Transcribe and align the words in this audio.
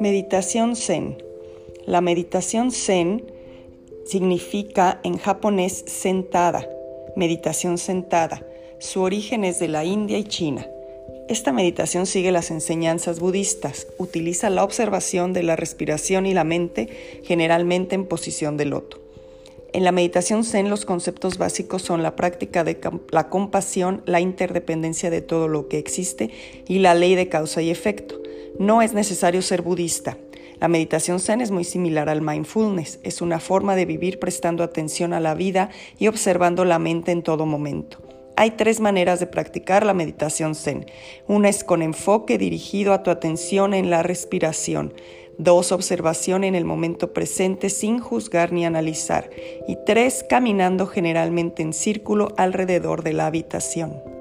Meditación 0.00 0.76
Zen. 0.76 1.22
La 1.86 2.00
meditación 2.00 2.70
Zen 2.70 3.32
significa 4.06 5.00
en 5.02 5.18
japonés 5.18 5.84
sentada, 5.86 6.68
meditación 7.16 7.78
sentada. 7.78 8.46
Su 8.78 9.02
origen 9.02 9.44
es 9.44 9.58
de 9.58 9.68
la 9.68 9.84
India 9.84 10.18
y 10.18 10.24
China. 10.24 10.66
Esta 11.28 11.52
meditación 11.52 12.06
sigue 12.06 12.32
las 12.32 12.50
enseñanzas 12.50 13.20
budistas, 13.20 13.86
utiliza 13.98 14.50
la 14.50 14.64
observación 14.64 15.32
de 15.32 15.42
la 15.42 15.56
respiración 15.56 16.26
y 16.26 16.34
la 16.34 16.44
mente, 16.44 16.88
generalmente 17.24 17.94
en 17.94 18.06
posición 18.06 18.56
de 18.56 18.66
loto. 18.66 19.07
En 19.72 19.84
la 19.84 19.92
meditación 19.92 20.44
zen 20.44 20.70
los 20.70 20.86
conceptos 20.86 21.36
básicos 21.36 21.82
son 21.82 22.02
la 22.02 22.16
práctica 22.16 22.64
de 22.64 22.80
la 23.10 23.28
compasión, 23.28 24.02
la 24.06 24.20
interdependencia 24.20 25.10
de 25.10 25.20
todo 25.20 25.46
lo 25.46 25.68
que 25.68 25.78
existe 25.78 26.30
y 26.66 26.78
la 26.78 26.94
ley 26.94 27.14
de 27.14 27.28
causa 27.28 27.60
y 27.60 27.70
efecto. 27.70 28.20
No 28.58 28.80
es 28.80 28.94
necesario 28.94 29.42
ser 29.42 29.60
budista. 29.60 30.16
La 30.58 30.68
meditación 30.68 31.20
zen 31.20 31.42
es 31.42 31.50
muy 31.50 31.64
similar 31.64 32.08
al 32.08 32.22
mindfulness. 32.22 32.98
Es 33.02 33.20
una 33.20 33.40
forma 33.40 33.76
de 33.76 33.84
vivir 33.84 34.18
prestando 34.18 34.64
atención 34.64 35.12
a 35.12 35.20
la 35.20 35.34
vida 35.34 35.68
y 35.98 36.08
observando 36.08 36.64
la 36.64 36.78
mente 36.78 37.12
en 37.12 37.22
todo 37.22 37.44
momento. 37.44 37.98
Hay 38.36 38.52
tres 38.52 38.80
maneras 38.80 39.20
de 39.20 39.26
practicar 39.26 39.84
la 39.84 39.94
meditación 39.94 40.54
zen. 40.54 40.86
Una 41.26 41.48
es 41.48 41.62
con 41.62 41.82
enfoque 41.82 42.38
dirigido 42.38 42.92
a 42.92 43.02
tu 43.02 43.10
atención 43.10 43.74
en 43.74 43.90
la 43.90 44.02
respiración. 44.02 44.94
Dos, 45.38 45.70
observación 45.70 46.42
en 46.42 46.56
el 46.56 46.64
momento 46.64 47.12
presente 47.12 47.70
sin 47.70 48.00
juzgar 48.00 48.52
ni 48.52 48.66
analizar. 48.66 49.30
Y 49.68 49.78
tres, 49.86 50.24
caminando 50.28 50.86
generalmente 50.86 51.62
en 51.62 51.72
círculo 51.72 52.34
alrededor 52.36 53.04
de 53.04 53.12
la 53.12 53.26
habitación. 53.26 54.17